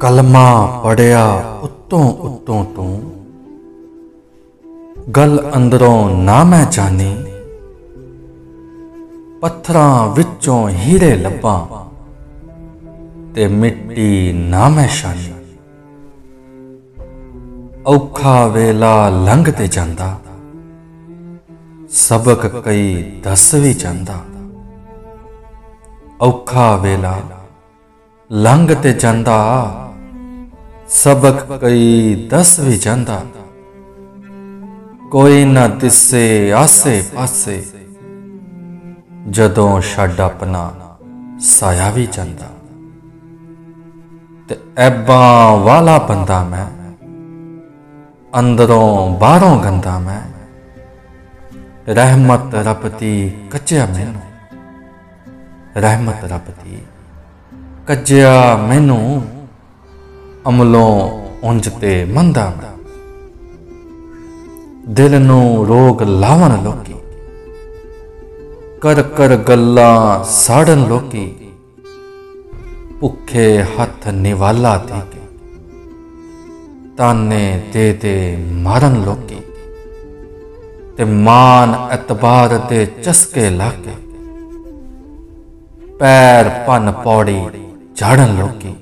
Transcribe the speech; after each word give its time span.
ਕਲਮਾ 0.00 0.80
ਪੜਿਆ 0.84 1.34
ਉਤੋਂ 1.62 2.12
ਉਤੋਂ 2.12 2.64
ਤੂੰ। 2.64 3.12
ਗੱਲ 5.10 5.50
ਅੰਦਰੋਂ 5.56 6.10
ਨਾ 6.10 6.44
ਮੈਂ 6.44 6.66
ਜਾਣੀ। 6.70 7.24
ਪੱਥਰਾਂ 9.40 10.08
ਵਿੱਚੋਂ 10.08 10.68
ਹੀਰੇ 10.68 11.16
ਲੱਭਾਂ 11.16 11.84
ਤੇ 13.34 13.48
ਮਿੱਟੀ 13.48 14.32
ਨਾ 14.32 14.68
ਮੈਂ 14.68 14.88
ਛਾਣੀ। 14.88 15.32
ਔਖਾ 17.86 18.46
ਵੇਲਾ 18.46 19.08
ਲੰਘ 19.08 19.44
ਤੇ 19.44 19.68
ਜਾਂਦਾ। 19.68 20.20
ਸਬਕ 21.88 22.46
ਕਈ 22.46 23.02
ਦੱਸ 23.02 23.54
ਵੀ 23.54 23.74
ਜਾਂਦਾ। 23.74 24.14
ਔਖਾ 26.20 26.76
ਵੇਲਾ 26.76 27.18
ਲੰਘ 28.32 28.74
ਤੇ 28.74 28.92
ਜਾਂਦਾ। 28.92 29.84
ਸਬਕ 30.90 31.58
ਕਈ 31.60 32.28
ਦੱਸ 32.30 32.58
ਵੀ 32.58 32.76
ਜਾਂਦਾ। 32.76 33.22
ਕੋਈ 35.10 35.44
ਨਾ 35.44 35.68
ਦਿਸੇ 35.68 36.52
ਆਸੇ 36.52 37.04
ਪਾਸੇ, 37.14 37.66
ਜਦੋਂ 39.30 39.80
ਛੱਡ 39.80 40.20
ਆਪਣਾ 40.20 40.72
ਸਾਇਆ 41.40 41.90
ਵੀ 41.90 42.08
ਜਾਂਦਾ। 42.12 42.50
ਤੇ 44.48 44.56
ਐਬਾਂ 44.76 45.56
ਵਾਲਾ 45.56 45.98
ਬੰਦਾ 45.98 46.44
ਮੈਂ, 46.44 46.66
ਅੰਦਰੋਂ 48.38 49.18
ਬਾਹਰੋਂ 49.18 49.64
ਗੰਦਾ 49.64 49.98
ਮੈਂ। 49.98 50.22
ਰਹਿਮਤ 51.88 52.54
ਰੱਬ 52.54 52.88
ਦੀ 52.88 53.30
ਕੱਚਿਆ 53.50 53.86
ਮੈਨੂੰ, 53.86 54.22
ਰਹਿਮਤ 55.76 56.24
ਰੱਬ 56.24 56.52
ਦੀ 56.64 56.78
ਕੱਜਿਆ 57.86 58.56
ਮੈਨੂੰ। 58.56 59.37
ਅਮਲੋਂ 60.48 61.10
ਉਂਝ 61.42 61.68
ਤੇ 61.80 62.04
ਮੰਦਾ। 62.04 62.52
ਮੈਂ 62.62 62.72
ਦਿਲ 64.88 65.20
ਨੂੰ 65.20 65.66
ਰੋਗ 65.66 66.02
ਲਾਵਣ 66.02 66.62
ਲੋਕੀ। 66.62 66.94
ਕਰ 68.80 69.02
ਕਰ 69.02 69.36
ਗੱਲਾਂ 69.36 70.24
ਸਾੜਨ 70.24 70.86
ਲੋਕੀ। 70.88 71.36
ਭੁੱਖੇ 73.00 73.62
ਹੱਥ 73.62 74.08
ਨਿਵਾਲਾ 74.08 74.78
ਦੇ 74.78 75.00
ਕੇ 75.12 75.20
ਤਾਨੇ 76.96 77.62
ਦੇ 77.72 77.92
ਦੇ 77.92 78.44
ਮਾਰਨ 78.50 79.04
ਲੋਕੀ। 79.04 79.36
ਤੇ 80.96 81.04
ਮਾਨ 81.04 81.88
ਇਤਬਾਰ 81.94 82.58
ਦੇ 82.58 82.86
ਚਸਕੇ 82.86 83.50
ਲਾ 83.50 83.70
ਕੇ 83.70 83.92
ਪੈਰ 85.98 86.64
ਭੰਨ 86.66 86.92
ਪੌੜੀ 86.92 87.46
ਝਾੜਨ 87.96 88.38
ਲੋਕੀ। 88.38 88.74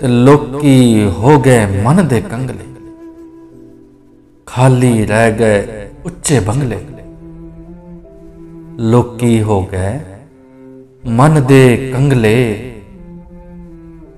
ਤੇ 0.00 0.08
ਲੋਕੀ 0.08 1.04
ਹੋ 1.04 1.40
ਗਏ 1.40 1.66
ਮਨ 1.66 2.08
ਦੇ 2.08 2.20
ਕੰਗਲੇ। 2.20 2.64
ਖਾਲੀ 4.46 5.06
ਰਹਿ 5.06 5.32
ਗਏ 5.32 5.90
ਉੱਚੇ 6.04 6.40
ਬੰਗਲੇ। 6.40 6.78
ਲੋਕੀ 8.78 9.42
ਹੋ 9.42 9.66
ਗਏ 9.66 10.00
ਮਨ 11.06 11.46
ਦੇ 11.46 11.90
ਕੰਗਲੇ। 11.94 12.72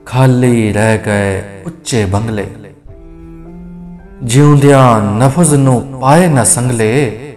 ਖਾਲੀ 0.07 0.73
ਰਹਿ 0.73 0.99
ਗਏ 0.99 1.63
ਉੱਚੇ 1.67 2.05
ਬੰਗਲੇ। 2.05 2.47
ਜਿਉਂਦਿਆਂ 4.23 5.01
ਨਫਜ਼ 5.01 5.55
ਨੂੰ 5.55 5.99
ਪਾਏ 6.01 6.29
ਨਾ 6.29 6.45
ਸੰਗਲੇ, 6.45 7.33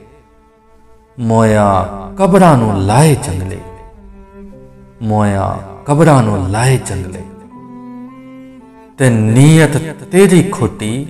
ਮੋਇਆ 1.20 1.90
ਕਬਰਾਂ 2.18 2.58
ਨੂੰ 2.58 2.78
ਲਾਏ 2.78 3.16
ਜੰਗਲੇ। 3.16 3.58
ਮੋਇਆ 5.02 5.60
ਕਬਰਾਂ 5.86 6.24
ਨੂੰ 6.24 6.50
ਲਾਏ 6.50 6.80
ਜੰਗਲੇ। 6.86 7.22
ਤੇ 8.98 9.10
ਨੀਅਤ 9.10 9.78
ਤੇਰੀ 10.12 10.44
ਖੋਟੀ 10.44 11.06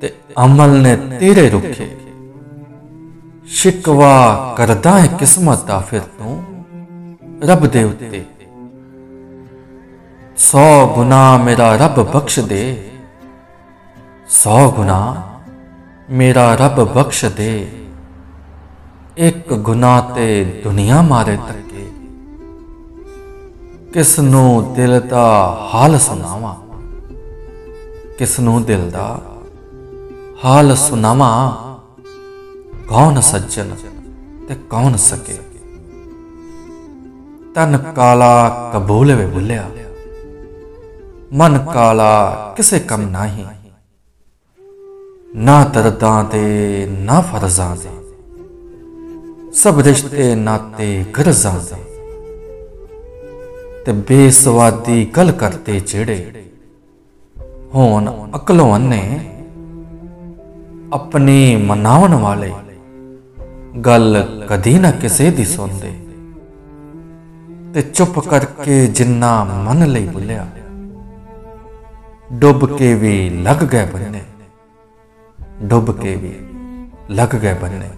ਤੇ 0.00 0.14
ਅਮਲ 0.44 0.82
ਨੇ 0.82 0.96
ਤੇਰੇ 0.96 1.50
ਰੁੱਖੇ। 1.50 1.96
ਸ਼ਿਕਵਾ 3.46 4.54
ਕਰਦਾ 4.56 4.98
ਹੈ 4.98 5.06
ਕਿਸਮਤ 5.06 5.66
ਦਾ 5.66 5.78
ਫਿਰ 5.80 6.00
ਤੂੰ 6.00 6.44
ਰੱਬ 7.42 7.66
ਦੇ 7.66 7.84
ਉੱਤੇ। 7.84 8.24
ਸੌ 10.36 10.92
ਗੁਨਾ 10.94 11.36
ਮੇਰਾ 11.36 11.76
ਰੱਬ 11.76 12.12
ਬਖਸ਼ 12.12 12.40
ਦੇ। 12.40 12.90
ਸੌ 14.28 14.70
ਗੁਨਾ 14.70 15.28
ਮੇਰਾ 16.10 16.54
ਰੱਬ 16.54 16.92
ਬਖਸ਼ 16.94 17.24
ਦੇ। 17.24 17.72
ਇੱਕ 19.16 19.52
ਗੁਨਾ 19.52 20.00
ਤੇ 20.00 20.60
ਦੁਨੀਆ 20.64 21.02
ਮਾਰੇ 21.02 21.36
ਤੱਕੇ। 21.36 21.61
ਕਿਸ 23.92 24.18
ਨੂੰ 24.18 24.74
ਦਿਲ 24.74 25.00
ਦਾ 25.00 25.56
ਹਾਲ 25.74 25.98
ਸੁਣਾਵਾਂ? 25.98 26.54
ਕਿਸ 28.18 28.40
ਨੂੰ 28.40 28.62
ਦਿਲ 28.62 28.90
ਦਾ 28.90 29.20
ਹਾਲ 30.44 30.76
ਸੁਣਾਵਾਂ? 30.76 31.52
ਕੌਣ 32.88 33.20
ਸੱਜਣ 33.20 33.70
ਤੇ 34.48 34.54
ਕੌਣ 34.70 34.96
ਸਕੇ? 34.96 35.38
ਤਨ 37.54 37.78
ਕਾਲਾ 37.96 38.70
ਕਬੂਲ 38.74 39.14
ਵੇ 39.14 39.26
ਬੁੱਲਿਆ। 39.26 39.70
ਮਨ 41.32 41.58
ਕਾਲਾ 41.74 42.52
ਕਿਸੇ 42.56 42.80
ਕੰਮ 42.80 43.00
ਨਹੀਂ। 43.02 43.46
ਨਾ 45.34 45.64
ਦਰਦਾਂ 45.64 46.24
ਦੇ 46.24 46.86
ਨਾ 46.90 47.20
ਫਰਜ਼ਾਂ 47.20 47.76
ਦੇ 47.76 47.90
ਸਭ 49.52 49.78
ਰਿਸ਼ਤੇ 49.78 50.34
ਨਾਤੇ 50.34 51.04
ਗਰਜ਼ਾਂ 51.18 51.58
ਦੇ 51.58 51.91
ਤੇ 53.86 53.92
ਬੇਸਵਾਦੀ 53.92 55.04
ਗੱਲ 55.06 55.32
ਕਰਤੇ 55.32 55.80
ਜਿਹੜੇ। 55.80 56.44
ਹੋਣ 57.74 58.10
ਅਕਲੋਂ 58.36 58.74
ਅੰਨੇ 58.76 59.02
ਆਪਣੀ 60.92 61.56
ਮਨਾਉਣ 61.56 62.14
ਵਾਲੇ 62.14 62.52
ਗੱਲ 63.86 64.44
ਕਦੀ 64.48 64.78
ਨਾ 64.78 64.90
ਕਿਸੇ 64.90 65.30
ਦੀ 65.30 65.44
ਸੁਣਦੇ। 65.44 65.92
ਤੇ 67.74 67.82
ਚੁੱਪ 67.82 68.18
ਕਰਕੇ 68.20 68.86
ਜਿੰਨਾ 68.86 69.32
ਮਨ 69.44 69.86
ਲਈ 69.86 70.06
ਬੁੱਲਿਆ, 70.06 70.46
ਡੁੱਬ 72.32 72.66
ਕੇ 72.78 72.94
ਵੀ 72.94 73.30
ਲੱਗ 73.42 73.64
ਗਏ 73.64 73.84
ਬੰਨੇ। 73.86 74.22
ਡੁੱਬ 75.62 75.90
ਕੇ 76.00 76.14
ਵੀ 76.16 76.34
ਲੱਗ 77.10 77.36
ਗਏ 77.36 77.54
ਬੰਨੇ। 77.54 77.88